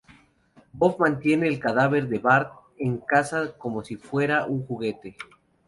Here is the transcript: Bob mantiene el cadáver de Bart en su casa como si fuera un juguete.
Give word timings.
Bob 0.73 0.95
mantiene 0.97 1.47
el 1.47 1.59
cadáver 1.59 2.07
de 2.09 2.17
Bart 2.17 2.51
en 2.79 2.95
su 2.97 3.05
casa 3.05 3.55
como 3.55 3.83
si 3.83 3.97
fuera 3.97 4.45
un 4.47 4.65
juguete. 4.65 5.15